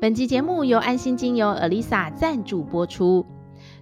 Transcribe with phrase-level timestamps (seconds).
[0.00, 3.26] 本集节目由安心精油 Elisa 赞助播出。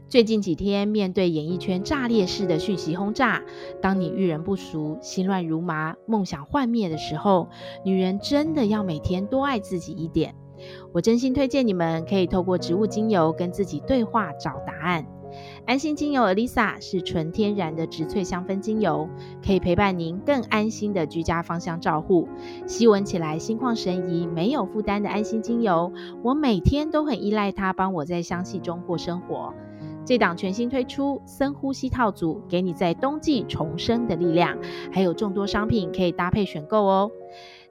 [0.08, 3.40] 最近几天，面对演艺圈炸裂式的讯息轰炸，
[3.80, 7.48] 当你遇人不淑、心乱如麻、梦想幻灭的时候，
[7.84, 10.34] 女人真的要每天多爱自己一点。
[10.92, 15.06] 我真心推荐你们可以透过植物精油跟自己对话，找答案。
[15.68, 19.06] 安心精油 Alyssa 是纯天然的植萃香氛精油，
[19.44, 22.26] 可以陪伴您更安心的居家芳香照护。
[22.66, 29.52] 吸闻起来心旷神怡，没有负担的安心精油，我每天都很依赖它，帮我在香气中过生活。
[30.06, 34.56] 这档全新推出深呼吸套组，给你在冬季重生的力量，
[34.90, 37.10] 还有众多商品可以搭配选购哦。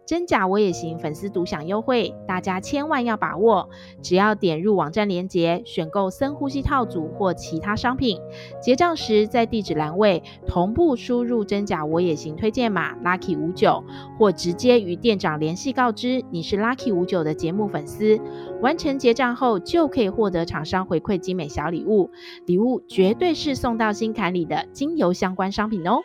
[0.07, 3.67] 真假我也行，粉丝独享优惠，大家千万要把握！
[4.01, 8.17] 只要点入网站链接，选购深呼吸套组或其他商品，
[8.61, 13.83] 结账时在地址栏位同步输入真假我也行推荐码 Lucky 五九，
[14.17, 18.17] 或直接与店长联系告知你是 Lucky 五九的节目粉丝，
[18.61, 22.09] 完成结账后就可以获得厂商回馈精美小礼物，
[22.45, 25.99] 礼物绝对是送到心坎里的精油相关商品哦。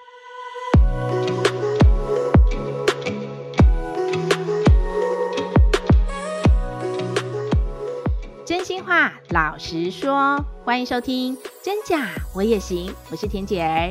[8.93, 13.91] 话，老实说，欢迎收听《真假我也行》，我是田姐儿。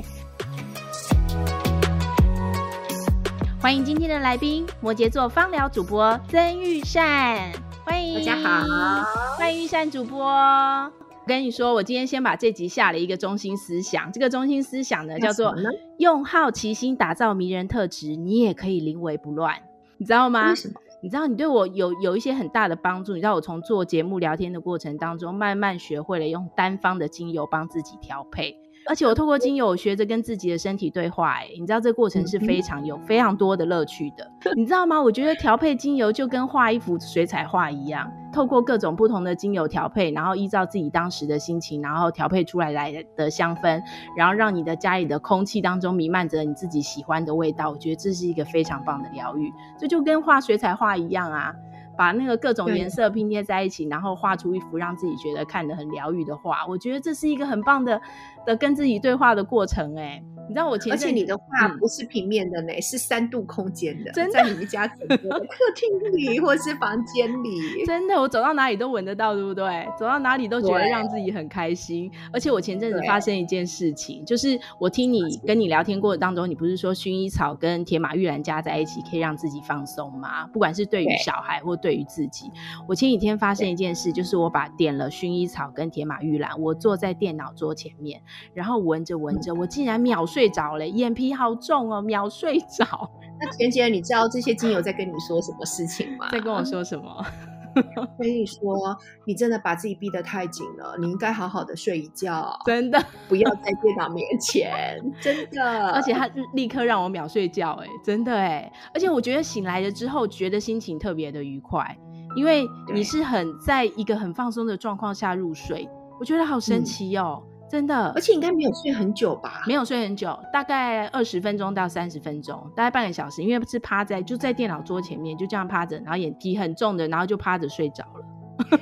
[3.60, 7.52] 欢迎今天的来宾，摩羯座芳疗主播曾玉善。
[7.84, 9.04] 欢迎大家好，
[9.40, 10.24] 欢迎玉善主播。
[10.24, 10.92] 我
[11.26, 15.56] 跟你说，我今天先把这集下了一个中心思想，这个中心思想呢，叫做
[15.98, 19.56] 用好奇心打造迷人特质，你也可以临危不乱，
[19.98, 20.50] 你知道吗？
[20.50, 20.76] 为什么？
[21.04, 23.14] 你知道你对我有有一些很大的帮助。
[23.14, 28.56] 你知道我从做节目聊天的过程当中，慢慢学会了用单方的精油帮自己调配。
[28.88, 31.34] 而且我透过精油，我学着跟自己的身体对话。
[31.34, 35.02] 哎，你知道这个过程是非常有非常多的乐趣的， 你知道吗？
[35.02, 43.82] 我觉得调配精油就跟画一幅水彩画一样，透过各种不同的精油调配，然后依照自己当时的心情，然后调配出来来的香氛，
[44.18, 47.70] 然后让你的家里的空气当中弥漫着你自己喜欢的味道。
[47.70, 51.54] 我觉得这是一个非常棒的疗愈，这就跟画水彩画一样啊。
[52.02, 56.66] 把那个各种颜色拼贴在一起，然后画出一幅让自己觉得看得很疗愈的画。
[56.68, 58.02] 我觉得这是一个很棒的
[58.44, 60.02] 的跟自己对话的过程，欸。
[60.02, 65.48] 哎，你知道我前，而且你的画不是平面的呢，嗯，是三度空间的，真的，在你们家整个客
[65.78, 69.88] 厅里或是房间里， 真的，我走到哪里都闻得到，对不对？
[69.98, 72.12] 走到哪里都觉得让自己很开心。
[72.34, 80.46] 而且我前阵子发生一件事情，就是我听你跟你聊天过程当中，你不是说薰衣草跟铁马玉兰加在一起可以让自己放松吗？
[80.48, 82.52] 不管是对于小孩或对于自己，
[82.90, 88.22] 我前几天发生一件事，就是我把点了薰衣草跟铁马玉兰，我坐在电脑桌前面，
[88.54, 93.10] 然后闻着闻着，我竟然秒睡着了，眼皮好重哦，秒睡着。
[93.40, 96.30] 那田姐，你知道这些精油在跟你说什么事情吗？
[96.32, 97.26] 在跟我说什么？
[98.20, 105.90] 跟你说，你真的把自己逼得太紧了，你应该好好的睡一觉，真的不要在电脑面前， 真的。
[105.92, 108.70] 而且他立刻让我秒睡觉，哎，真的哎。
[108.94, 111.98] 而且我觉得醒来了之后，觉得心情特别的愉快。
[112.36, 118.12] 因为你是很在一个很放松的状况下入睡，我觉得好神奇哦，嗯、真的。
[118.14, 119.64] 而且应该没有睡很久吧？
[119.66, 123.42] 没有睡很久，大概二十分钟到三十分钟，大概半个小时。
[123.42, 128.26] 因为是趴在就在电脑桌前面，就这样趴着，然后眼皮很重的，然后就趴着睡着了。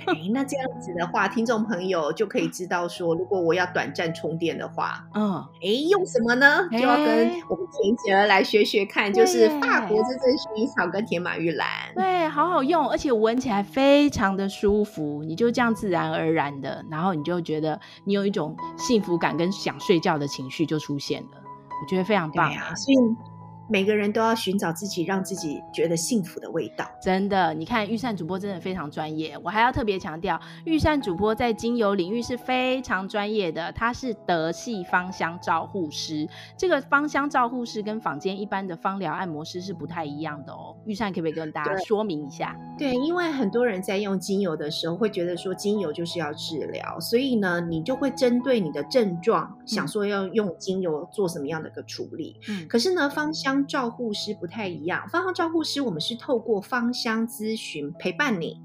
[0.08, 6.68] 哎、欸，那这样子的话，听众朋友就可以知道说，如果我要短暂充电的话，嗯，哎、欸，用什么呢？
[6.72, 7.06] 就要跟
[7.50, 21.42] 我们恬姐儿来学学看，就是法国这支薰衣草跟铁马玉兰，对，好好用，而且闻起来非常的舒服，你就这样自然而然的，然后你就觉得你有一种幸福感跟想睡觉的情绪就出现了，
[21.82, 22.98] 我觉得非常棒啊，所以。
[23.70, 26.90] 每个人都要寻找自己让自己觉得幸福的味道。
[27.00, 29.38] 真的，你看钰善主播真的非常专业。
[29.44, 36.28] 我还要特别强调，钰善主播在精油领域是非常专业的，他是德系芳香照护师。
[36.58, 40.76] 这个芳香照护师跟坊间一般的芳疗按摩师是不太一样的哦。
[40.86, 42.60] 钰善可不可以跟大家说明一下？
[42.78, 52.36] 对，因为很多人在用精油的时候会觉得说精油就是要治疗，所以呢，你就会针对你的症状，嗯、想说要用精油做什么样的一个处理。
[52.50, 58.58] 嗯，可是呢，芳香照护师不太一样，芳香照护师我们是透过芳香咨询陪伴你，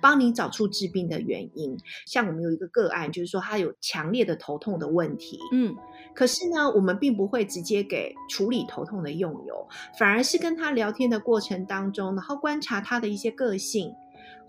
[0.00, 1.76] 帮你找出治病的原因。
[2.06, 5.74] 像我们有一个个案，就是说他有强烈的头痛的问题，嗯，
[6.14, 9.68] 可是呢，我们并不会直接给处理头痛的用油，
[9.98, 13.94] 反而是跟他聊天的过程当中，然后观察他的一些个性。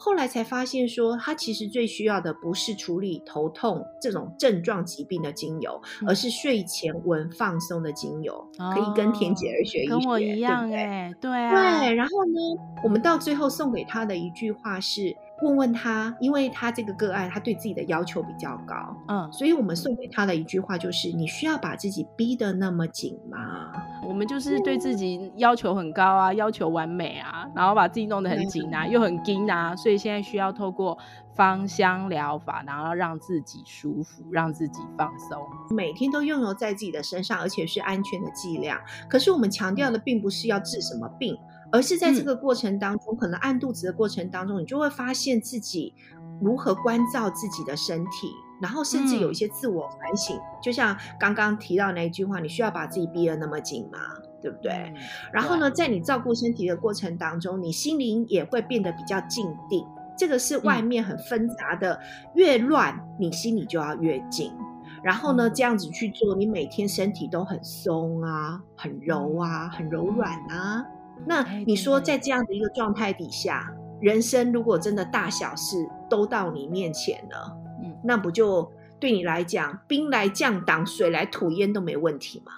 [0.04, 8.34] 后来才发现，说他其实最需要的不是处理头痛这种症状疾病的精油，嗯、而是睡前闻放松的精油。
[8.60, 11.94] 哦、可以跟田姐儿学一学，跟我一样哎，对，对，对啊，对。
[11.94, 23.72] 然后呢，我们到最后送给他的一句话是：问问他，因为他这个个案，他对自己的要求比较高，嗯，所以我们送给他的一句话就是：你需要把自己逼得那么紧吗？
[24.08, 30.98] 我们就是对自己要求很高啊，要求完美啊，然后把自己弄得很紧啊，又很紧啊，所以现在需要透过
[31.36, 35.42] 芳香疗法，然后让自己舒服，让自己放松，
[35.76, 38.80] 每天都拥有在自己的身上，而且是安全的剂量。
[39.10, 41.38] 可是我们强调的并不是要治什么病。
[41.74, 45.92] 而是在这个过程当中，嗯、可能按肚子的过程当中，你就会发现自己
[46.40, 48.32] 如何关照自己的身体，
[48.62, 50.38] 然后甚至有一些自我反省。
[50.38, 53.98] 嗯、就像刚刚提到那一句话，你需要把自己逼得那么紧吗？
[54.40, 54.72] 对不对？
[54.72, 54.96] 嗯、
[55.34, 59.84] 然后呢，在你照顾身体的过程当中，你心灵也会变得比较静定。
[60.16, 64.54] 这个是外面很纷杂的，嗯、越乱你心里就要越静。
[65.02, 70.86] 然后呢，这样子去做，你每天身体都很松啊，很柔啊，很柔软啊。
[71.26, 73.72] 那你说，在这样的一个状态底下，
[74.02, 75.78] 人生如果真的大小事
[76.10, 82.52] 都到你面前了，嗯，那不就对你来讲，兵来将挡，水来土掩都没问题吗？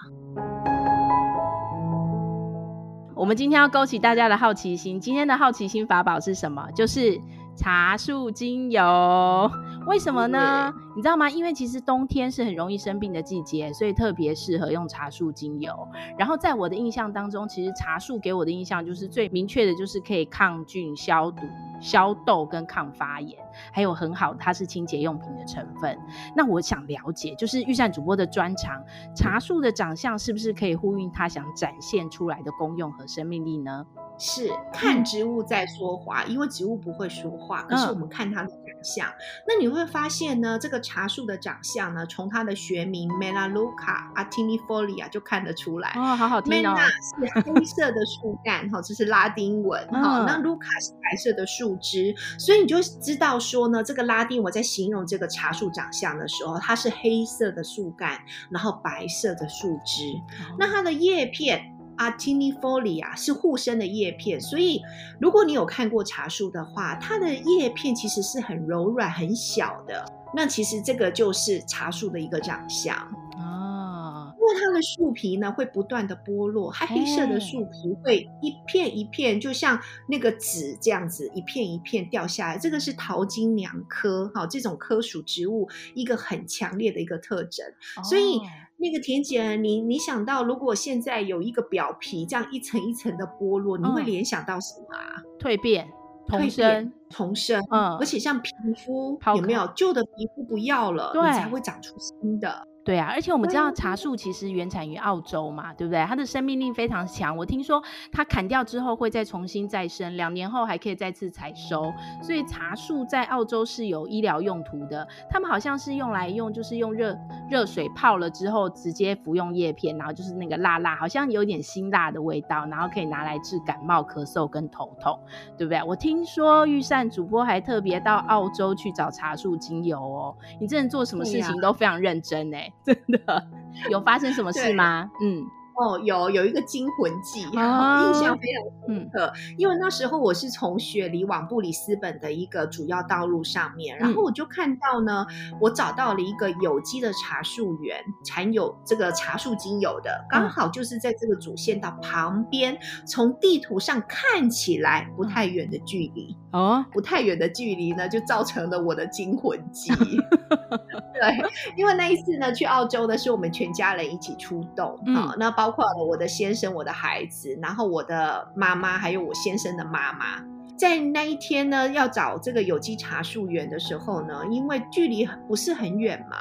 [3.14, 6.68] 我们今天要勾起大家的好奇心，今天的好奇心法宝是什么？
[6.74, 7.18] 就是
[7.56, 9.50] 茶树精油。
[9.86, 10.72] 为什么呢？
[10.96, 11.30] 你知道吗？
[11.30, 15.72] 因为其实冬天是很容易生病的季节，所以特别适合用茶树精油。
[16.18, 21.42] 然后在我的印象当中，其实茶树给我的印象就是最明确的，就是可以抗菌、消毒、
[21.80, 23.38] 消痘跟抗发炎，
[23.72, 25.96] 还有很好，它是清洁用品的成分。
[26.34, 28.82] 那我想了解，就是御膳主播的专长，
[29.14, 33.86] 茶树的长相是不是可以呼应它想展现出来的功用和生命力呢？
[34.18, 39.08] 是看植物在说话，嗯、因为植物不会说话，可是我们看它的长相。
[39.08, 39.14] 嗯、
[39.46, 45.90] 那你会发现呢，这个茶树的长相呢，从它的学名 Melaleuca actinifolia 就看得出来。
[45.96, 46.74] 哦，好好听哦。
[46.74, 46.86] Mela
[47.36, 49.86] 是黑色的树干，哈，这是拉丁文。
[49.88, 58.18] 哈、嗯，那 Luca 是白色的树枝，所以你就知道说呢，这个拉丁我在形容这个茶树长相的时候，它是黑色的树干，
[58.50, 60.02] 然后白色的树枝，
[60.40, 61.75] 嗯、那它的叶片。
[61.98, 64.80] Actinifolia 是护身的叶片，所以
[65.20, 70.04] 如果你有看过茶树的话，它的叶片其实是很柔软、很小的。
[70.34, 74.32] 那其实这个就是茶树的一个长相啊。
[74.38, 82.58] 因为它的树皮呢会不断的剥落，它黑色的树皮会一片一片，就像那个纸这样子，一片一片掉下来。
[82.58, 87.66] 这个是桃金娘科，好，这种科属植物一个很强烈的一个特征，
[88.04, 88.40] 所以。
[88.78, 95.22] 那个田姐，你你想到如果现在有一个表皮这样一层一层的剥落，嗯、你会联想到什么啊？
[95.38, 95.88] 蜕变、
[96.28, 97.62] 重生、重生。
[97.70, 98.50] 嗯，而且像皮
[98.84, 102.66] 肤有没有旧的皮肤不要了，对你才会长出新的。
[102.86, 106.04] 对啊，而且我们知道茶树其实原产于澳洲嘛，对不对？
[106.04, 107.36] 它的生命力非常强。
[107.36, 111.92] 我听说它砍掉之后会再重新再生，两年后还可以再次采收。
[112.22, 115.04] 所以茶树在澳洲是有医疗用途的。
[115.28, 117.18] 他们好像是用来用，就是用热
[117.50, 125.18] 热水泡了之后直接服用叶片，然后就是那个辣辣，好像有点辛辣的味道，然后可以拿来治感冒、咳嗽跟头痛，
[125.58, 125.82] 对不对？
[125.82, 130.36] 我听说钰善主播还特别到澳洲去找茶树精油哦。
[130.60, 132.72] 你真的做什么事情都非常认真哎。
[132.84, 133.46] 真的
[133.90, 135.10] 有发生什么事吗？
[135.22, 135.44] 嗯。
[135.78, 139.26] 哦，有有一个惊魂记，哦、印象非常深刻。
[139.26, 145.26] 嗯、因为那时候我是从雪梨往布里斯本的一个主要道路上面，嗯、然后我就看到呢，
[145.60, 152.74] 我找到了一个有机的茶树园，产有这个茶树精油的，刚好就是在这个主线道旁边，
[153.06, 159.92] 从地图上看起来不太远的距离哦，不太远的距离呢，就造成了我的惊魂记。
[161.20, 165.66] 对，因为那一次呢，去澳洲的是我们全家人一起出动，嗯、好，那包。
[165.66, 170.40] 包括了我的先生、我的孩子，然后我的妈妈，还有我先生的妈妈，
[170.78, 176.36] 在那一天呢，要找这个有机茶树园的时候呢，因为距离不是很远嘛，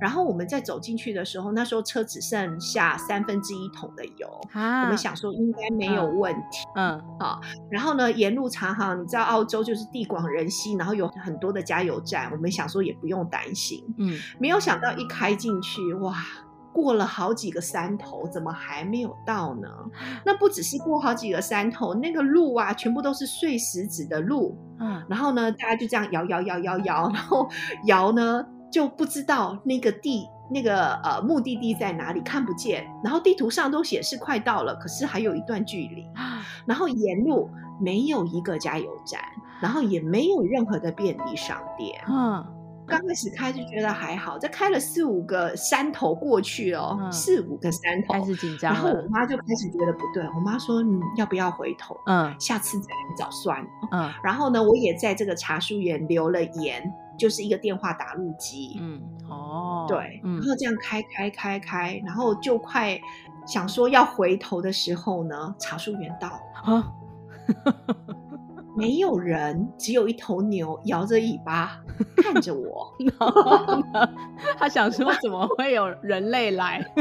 [0.00, 16.14] 然后我们在走进去的时候，那时候车只剩下三分之一桶的油，啊、我们想说应该没有问题，嗯，好，然后呢，沿路查哈，你知道澳洲就是地广人稀，然后有很多的加油站，我们想说也不用担心，嗯，没有想到一开进去，哇！
[16.72, 19.68] 过了好几个山头，怎么还没有到呢？
[20.24, 24.56] 那不只是过好几个山头，那个路啊，全部都是碎石子的路。
[24.78, 27.48] 嗯，然后呢，大家就这样摇摇摇摇摇，然后
[27.86, 32.86] 摇呢就不知道那个地那个呃目的地在哪里，看不见。
[33.02, 36.06] 然后地图上都显示快到了，可是还有一段距离。
[36.66, 37.50] 然后沿路
[37.80, 39.20] 没有一个加油站，
[39.60, 42.00] 然后也没有任何的便利商店。
[42.08, 42.46] 嗯。
[42.90, 51.96] 刚开始开就觉得还好，这开了四五个山头过去哦，嗯、四五个山头开始紧张，然后我妈就开始觉得不对，我妈说你要不要回头？
[52.06, 53.68] 嗯，下次再来找算了。
[53.92, 56.82] 嗯，然后呢，我也在这个茶树园留了言，
[57.16, 58.76] 就是一个电话打录机。
[58.80, 63.00] 嗯，哦，对，然后这样开开开开，然后就快
[63.46, 66.74] 想说要回头的时候呢，茶树园到了。
[66.74, 66.92] 啊
[68.76, 71.80] 没有人，只有一头牛摇着尾巴
[72.16, 72.92] 看着我。
[74.58, 76.84] 他想说，怎么会有人类来？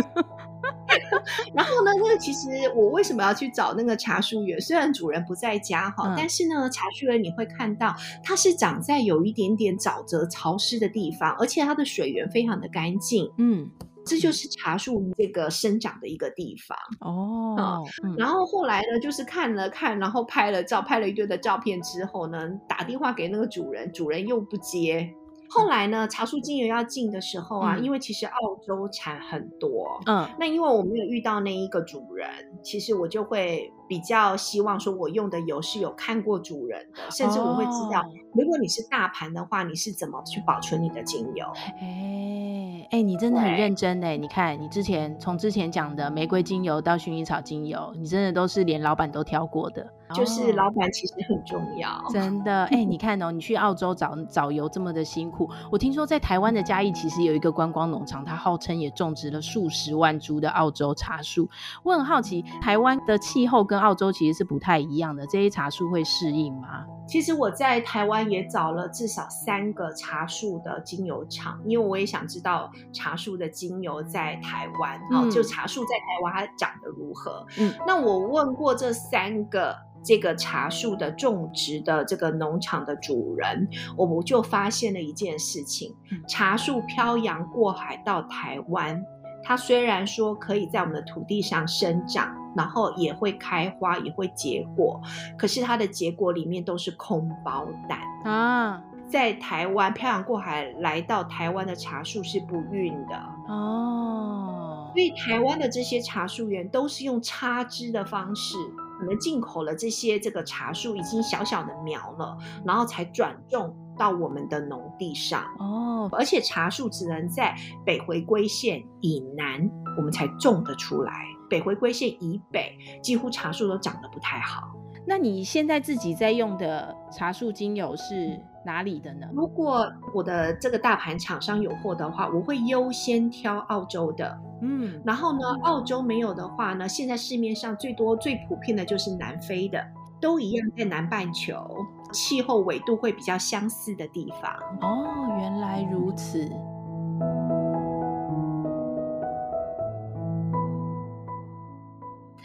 [1.53, 4.59] 然后呢，那个其实我为什么要去找那个茶树园？
[4.59, 13.31] 虽然主人不在家哈，嗯、但是呢，茶树园你会看到它是长在有一点点沼泽、潮湿的地方，而且它的水源非常的干净。
[13.37, 13.69] 嗯。
[14.09, 16.77] 这就是茶树这个生长的一个地方。
[16.99, 17.85] 哦。
[18.03, 25.13] 嗯、然后后来呢，就是看了看，然后拍了照，拍了一堆的照片之后呢，打电话给那个主人，主人又不接。
[25.51, 32.27] 后来呢，茶树精油要进的时候啊，嗯、因为其实澳洲产很多，嗯，那因为我没有遇到那一个主人，
[32.63, 41.45] 其实我就会比较希望说，我用的油是有看过主人的，甚至我会知道，哦、如果你是大盘的话，你是怎么去保存你的精油？
[41.81, 44.17] 哎哎，你真的很认真哎！
[44.17, 49.85] 你看，你之前从之前讲的玫瑰精油到薰衣草精油，你真的都是连老板都挑过的。
[50.11, 52.63] 就是老板其实很重要，哦、真的。
[52.65, 55.47] 哎，你看哦，你去澳洲找找油这么的辛苦。
[55.71, 61.47] 我听说在台湾的嘉义其实有一个观光农场，它号称也种植了数十万株的澳洲茶树。
[61.83, 66.85] 我很好奇，台湾的气候跟澳洲其实是不太一样的，这些茶树会适应吗？
[67.07, 77.45] 其实我在台湾也找了至少三个茶树的精油厂，因为我也想知道茶树的精油在台湾，嗯、哦，就茶树在台湾它长得如何。
[77.57, 79.75] 嗯，那我问过这三个。
[80.01, 83.67] 这个茶树的种植的这个农场的主人，
[83.97, 85.93] 我们就发现了一件事情：
[86.25, 89.03] 茶树漂洋过海到台湾，
[89.43, 95.01] 它虽然说可以在我们的土地上生长，然后也会开花，也会结果，
[95.37, 98.83] 可是它的结果里面都是空包蛋啊！
[99.07, 103.15] 在台湾漂洋过海来到台湾的茶树是不孕的
[103.47, 108.55] 哦，所以台湾的这些茶树园都是用插枝的方式。
[108.99, 116.09] 可能进口了这些这个茶树已经小小的苗了，然后才转种到我们的农地上哦。
[116.13, 121.13] 而且茶树只能在北回归线以南，我们才种得出来。
[121.49, 124.69] 北回归线以北，几乎茶树都长得不太好。
[125.05, 129.27] 那你现在自己在用的茶树精油是哪里的呢？
[129.33, 134.39] 如果我的这个大盘厂商有货的话，我会优先挑澳洲的。
[134.61, 139.83] 嗯，然后呢，澳洲没有的话呢，现在市面上最多最普遍的就是南非的，
[140.21, 144.51] 都一样在南半球，气候纬度会比较相似的地方。
[144.81, 146.49] 哦，原来如此。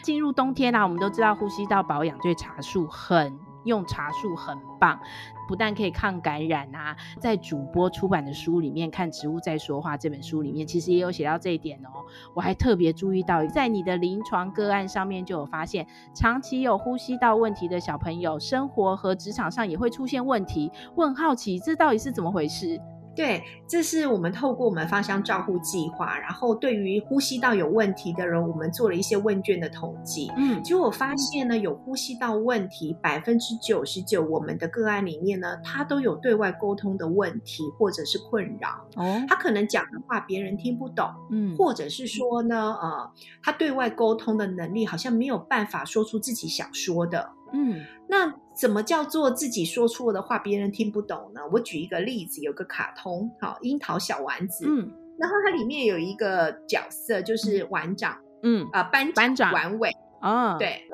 [0.02, 3.38] 进入冬天啦，我们都知道呼吸道保养对茶树很。
[3.64, 4.98] 用茶树很棒，
[5.48, 12.04] 不但可以抗感染啊，在主播出版的书里面看《植物在说话》这本书里面，其实也有写到这一点哦。
[12.34, 20.70] 我还特别注意到，在你的临床个案上面就有发现，长期有呼吸道问题的小朋友，生活和职场上也会出现问题。
[20.94, 22.80] 我很好奇，这到底是怎么回事？
[23.14, 30.30] 对，这是我们透过我们芳香照护计划，然后对于呼吸道有问题的人，我们做了一些问卷的统计。
[30.36, 38.84] 嗯，结果我发现呢，有呼吸道问题百分之九十九，我们的个案里面呢，他都有对外沟通的问题或者是困扰。
[38.96, 43.10] 哦，他可能讲的话别人听不懂，嗯，或者是说呢，呃，
[43.42, 47.30] 他对外沟通的能力好像没有办法说出自己想说的。
[47.56, 51.40] 嗯，那怎么叫做自己说错的话别人听不懂呢？
[51.50, 59.90] 我举一个例子，有个卡通，好，樱桃小丸子，嗯，然后它里面有一个角色就是丸长，嗯啊、呃，班班长丸尾，
[60.22, 60.84] 哦，对，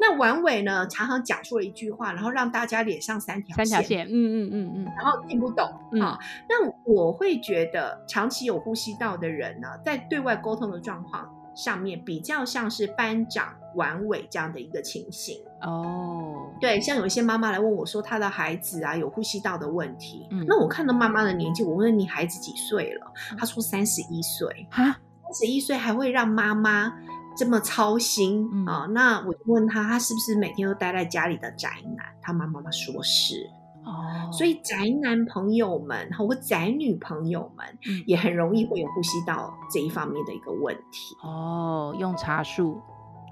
[0.00, 6.18] 那丸尾呢常常讲错了一句话，然后让大家脸上三条线，三条线，嗯嗯嗯嗯，然后听不懂，嗯、啊，
[6.48, 15.36] 那我会觉得长期有呼吸道的人呢，在对外沟通的状况上面比较像是班长晚尾这样的一个情形。
[15.62, 16.60] 哦，oh.
[16.60, 20.26] 对，像有一些妈妈来问我说，她的孩子啊有呼吸道的问题。
[20.30, 23.12] 嗯，那我看到妈妈的年纪，我问你孩子几岁了？
[23.38, 24.66] 她说三十一岁。
[24.70, 26.92] 哈，三十一岁还会让妈妈
[27.36, 28.86] 这么操心啊、嗯哦？
[28.92, 32.06] 那我就问她，她是不是每天都待在家里的宅男？
[32.22, 33.48] 她妈妈妈说是。
[33.90, 34.32] 哦，oh.
[34.32, 37.66] 所以宅男朋友们或宅女朋友们，
[38.06, 41.16] 也很容易会有呼吸道这一方面的一个问题。
[41.22, 42.80] 哦，oh, 用茶树。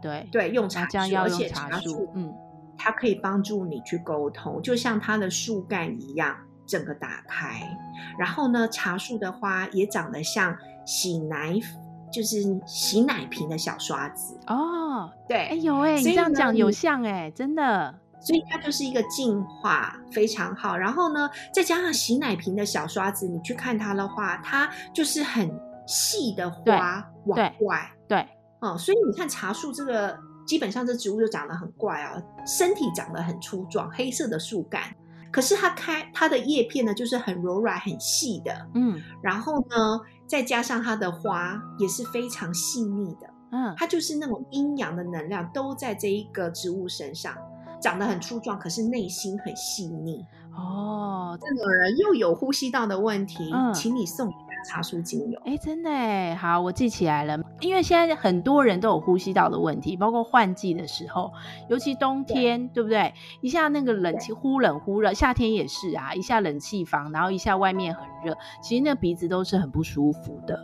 [0.00, 2.32] 对对，用茶树，而且茶树，嗯，
[2.76, 7.76] 它可以帮助你去沟通，就像它的树干一样，整个打开，
[8.16, 11.58] 然后呢，茶树的花也长得像洗奶，
[12.12, 15.10] 就是洗奶瓶的小刷子哦。
[15.28, 17.92] 对，哎有哎，你这样讲有像哎，真的。
[18.20, 20.76] 所以它就是一个净化非常好。
[20.76, 25.50] 然后呢，再加上洗奶瓶的小刷子，你去看它的话，它就是很
[25.86, 27.90] 细的花往外。
[28.06, 28.20] 对，
[28.60, 34.82] 哦、嗯，所以你看茶树这个，基本上这植物就长得很怪哦，身体长得很粗壮，黑色的树干。
[35.30, 47.36] 可是它开它的叶片呢，就是很柔软、很细的，嗯，然后呢，再加上它的花也是非常细腻的，嗯，它就是那种阴阳的能量都在这一个植物身上，
[47.80, 50.24] 长得很粗壮，可是内心很细腻。
[50.56, 54.32] 哦，这种人又有呼吸道的问题，嗯，请你送。
[54.66, 57.38] 茶树精油，哎，真的哎，好，我记起来了。
[57.60, 61.32] 因为现在很多人都有呼吸道的问题，包括换季的时候，
[61.70, 63.14] 尤其冬天，对，对不对？
[63.40, 70.58] 一下那个冷气忽冷忽热，夏天也是啊，一下冷气房，然后一下外面很热，其实那鼻子都是很不舒服的。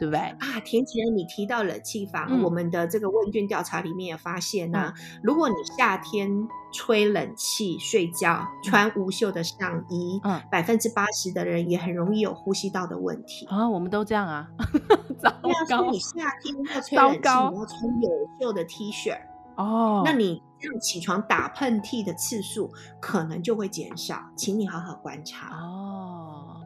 [0.00, 0.58] 对不对啊？
[0.64, 6.30] 恬姐，你提到冷气房，嗯，我们的这个问卷调查里面也发现呢，啊嗯，如果你夏天
[6.72, 13.68] 吹冷气睡觉，穿无袖的上衣，嗯，百分之八十的人也很容易有呼吸道的问题啊。
[13.68, 14.48] 我们都这样啊。
[15.20, 15.30] 糟
[15.68, 15.90] 糕！
[15.90, 16.10] 你夏
[16.42, 19.14] 天要吹冷气，你要穿有袖的 T 恤
[19.56, 25.79] 哦，那你这样起床打喷嚏的次数可能就会减少，请你好好观察哦。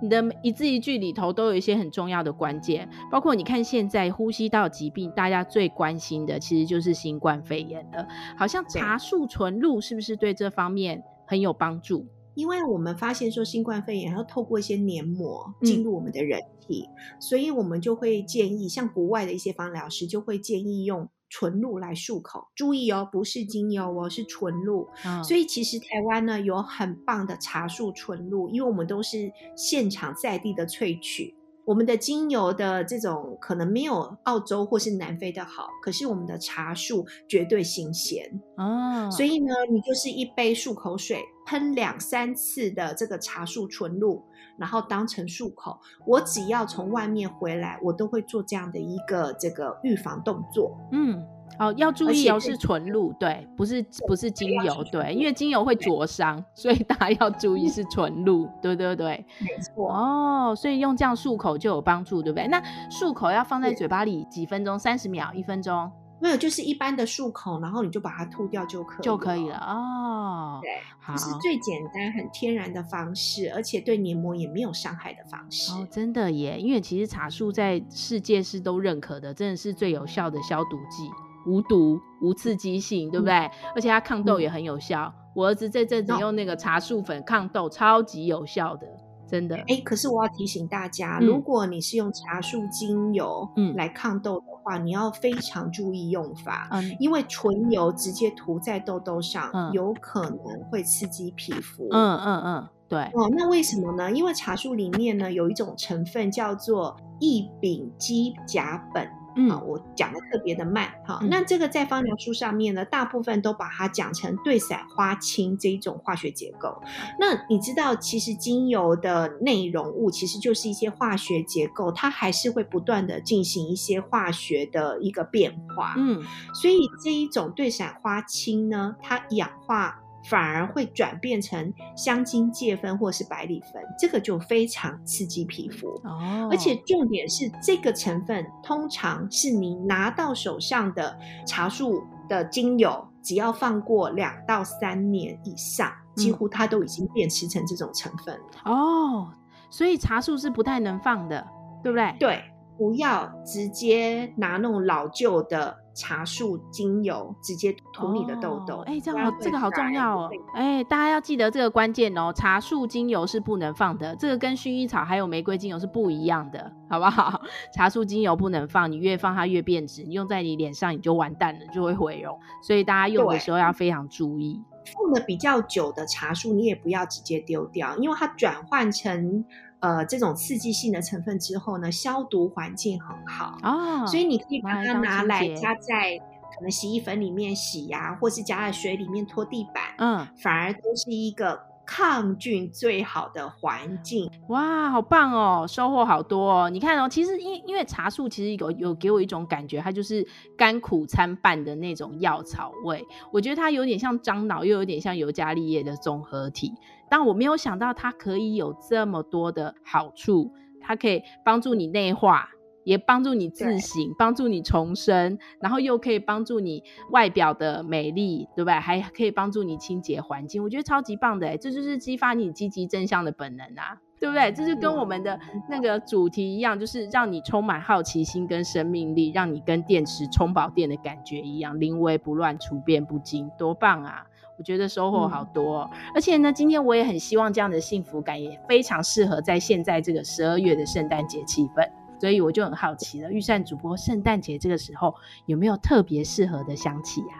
[0.04, 8.06] 你的一字一句里头都有一些很重要的关键，包括你看现在呼吸道疾病，大家最关心的其实就是新冠肺炎了。
[8.36, 12.06] 好像茶树纯露是不是对这方面很有帮助？
[12.34, 21.08] 因为我们发现说新冠肺炎要透过一些黏膜进入我们的人体，嗯，所以我们就会建议，像国外的一些芳疗师就会建议用。
[21.36, 24.88] 纯露来漱口，注意哦，不是精油哦，是纯露。
[25.04, 25.24] 嗯。
[25.24, 31.34] 所以其实台湾呢有很棒的茶树纯露，因为我们都是现场在地的萃取。
[31.64, 38.40] 我们的精油的这种可能没有澳洲或是南非的好，可是我们的茶树绝对新鲜。
[38.56, 39.10] 哦。
[39.10, 44.24] 所以呢，你就是一杯漱口水，喷两三次的这个茶树纯露，
[44.56, 45.78] 然后当成漱口。
[46.06, 50.76] 我只要从外面回来，我都会做这样的一个这个预防动作。
[50.92, 51.22] 嗯，
[51.58, 59.92] 哦，要注意哦，是纯露，对，不是不是精油，对，因为精油会灼伤，所以大家要注意是纯露，对对对，没错。
[59.92, 62.48] 哦，所以用这样漱口就有帮助，对不对？
[62.48, 64.78] 那漱口要放在嘴巴里几分钟？
[64.78, 65.32] 三十秒？
[65.34, 65.90] 一分钟？
[66.24, 70.58] 没有，就是一般的漱口，然后你就把它吐掉就可以就可以了哦。
[70.62, 70.70] 对，
[71.06, 75.70] 这是最简单、很天然的方式，而且对黏膜也没有伤害的方式。
[75.72, 76.58] 哦，真的耶！
[76.58, 81.10] 因为其实茶树在世界是都认可的，真的是最有效的消毒剂，
[81.46, 83.34] 无毒、无刺激性，对不对？
[83.34, 85.12] 嗯、而且它抗痘也很有效。
[85.14, 88.86] 嗯、我儿子这阵子用那个茶树粉抗痘，超级有效的。
[89.26, 100.38] 真的哎，可是我要提醒大家，嗯、如果你是用茶树精油来抗痘的话，嗯、你要非常注意用法，嗯、因为纯油直接涂在痘痘上，嗯、有可能
[100.70, 101.88] 会刺激皮肤。
[101.90, 103.00] 嗯嗯嗯，对。
[103.14, 104.10] 哦，那为什么呢？
[104.12, 109.08] 因为茶树里面呢有一种成分叫做异丙基甲苯。
[109.36, 111.18] 嗯，我讲的特别的慢哈。
[111.22, 116.80] 嗯、那这个在芳疗书上面呢，大部分都把它讲成对伞花青这一种化学结构。
[117.18, 125.94] 那你知道，其实精油的内容物其实就是一些化学结构，它还是会不断的进行一些化学的一个变化。
[125.96, 126.22] 嗯，
[126.54, 130.00] 所以这一种对伞花青呢，它氧化。
[130.28, 136.48] 反而会转变成香精芥粉或是百里酚，这个就非常刺激皮肤哦。
[136.50, 149.30] 而且重点是，这个成分通常是你拿到手上的茶树的精油，只要放过两到三年以上，几乎它都已经变质成这种成分了哦。
[149.70, 151.46] 所以茶树是不太能放的，
[151.82, 152.14] 对不对？
[152.18, 152.44] 对，
[152.76, 155.78] 不要直接拿那种老旧的。
[155.96, 162.32] 茶树精油直接涂你的痘痘，哎、哦，这样好，这个好重要哦，哎，大家要记得这个关键哦。
[162.34, 167.40] 茶树精油是不能放的，这个跟薰衣草还有玫瑰精油是不一样的，好不好？
[167.72, 172.36] 茶树精油不能放，你越放它越变质，你用在你脸上你就完蛋了，就会毁容。
[172.60, 174.60] 所以大家用的时候要非常注意。
[174.92, 179.44] 放的比较久的茶树，你也不要直接丢掉，因为它转换成。
[179.84, 186.16] 呃，这种刺激性的成分之后呢，消毒环境很好哦，所以你可以把它拿来加在
[186.56, 194.30] 可能洗衣粉里面洗呀、啊，或是加在水里面拖地板，嗯，反而都是一个抗菌最好的环境。
[194.48, 196.70] 哇，好棒哦，收获好多哦！
[196.70, 203.04] 你看哦，其实因因为茶树其实有有给我一种感觉，它就是甘苦参半的那种药草味。
[203.32, 206.72] 我觉得它有点像樟脑，又有点像尤加利叶的综合体。
[207.10, 212.48] 但我没有想到它可以有这么多的好处，它可以帮助你内化。
[212.84, 218.74] 也帮助你自省，帮助你重生，然后又可以帮助你外表的美丽，对不对？
[218.74, 221.56] 还可以帮助你清洁环境，我觉得超级棒的哎！
[221.56, 224.52] 这就是激发你积极正向的本能啊，对不对？
[224.52, 234.26] 这就跟我们的那个主题一样，就是让你充满好奇心跟生命力，让你跟电池充饱电的感觉一样，临危不乱，处变不惊，多棒啊！
[234.56, 241.90] 我觉得收获好多哦，嗯，而且呢，今天我也很希望这样的幸福感也非常适合在现在这个十二月的圣诞节气氛。
[242.24, 247.34] 所以我就很好奇了，御膳主播，圣诞节这个时候有没有特别适合的香气呀？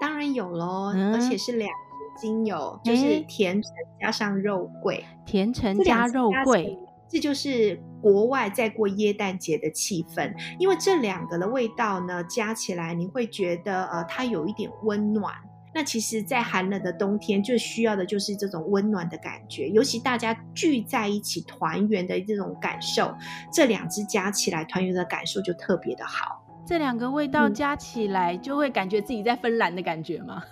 [0.00, 10.34] 当然有喽，嗯、而且是两支精油，就是甜橙加上肉桂，甜橙加肉桂，这就是国外在过耶诞节的气氛。
[10.58, 15.34] 因为这两个的味道呢，加起来你会觉得呃，它有一点温暖。
[15.74, 23.14] 那其实，在寒冷的冬天，最需要的就是这种温暖的感觉，尤其大家聚在一起团圆的这种感受，
[23.50, 26.44] 这两支加起来，团圆的感受就特别的好。
[26.66, 30.42] 这两个味道加起来，就会感觉自己在芬兰的感觉吗？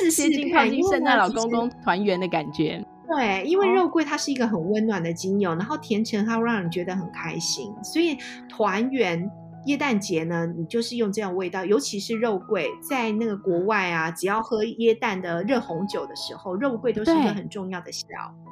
[0.00, 2.84] 是 接近靠近圣诞老公公团圆的感觉。
[3.08, 9.30] 对，因为肉桂它是一个很温暖的精油，然后甜橙它会让人觉得很开心，所以团圆。
[9.66, 18.06] 耶诞节呢，你就是用这样味道，尤其是肉桂，在那个国外啊，只要喝耶诞的热红酒的时候，肉桂都是一个很重要的香。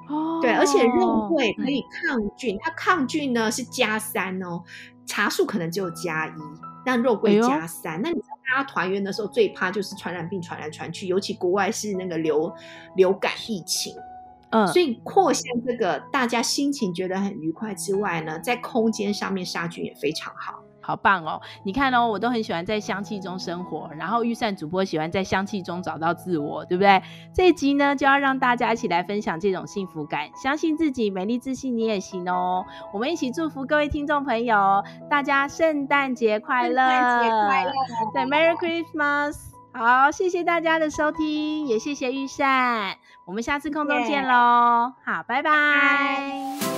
[0.08, 4.62] 哦，对，而且肉桂可以抗菌，它抗菌呢是加三哦，
[5.06, 6.40] 茶树可能只有加一，
[6.84, 7.94] 但肉桂加三。
[7.94, 12.52] 哎、那你知道大家团圆的时候最怕就是传染病传来传去，尤其国外是那个流
[12.96, 13.94] 流感疫情，
[14.50, 20.62] 嗯，所以扩香这个大家心情觉得很愉快之外呢，在空间上面杀菌也非常好。
[20.88, 21.38] 好棒哦！
[21.64, 27.02] 你看哦，我都很喜欢在香气中生活，然后钰善主播喜欢在香气中找到自我，对不对？
[27.34, 32.64] 这一集呢，就要让大家一起来分享这种幸福感，相信自己，美丽自信，你也行哦！
[32.94, 36.88] 我们一起祝福各位听众朋友，大家圣诞节快乐！
[36.88, 37.72] 圣诞节快乐！
[38.14, 39.36] 对，Merry Christmas！
[39.74, 42.96] 好，谢谢大家的收听，也谢谢玉善，
[43.26, 46.16] 我们下次空中见喽.好，拜拜。
[46.62, 46.77] 真